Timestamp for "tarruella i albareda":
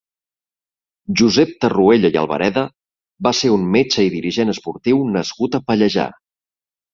1.65-2.63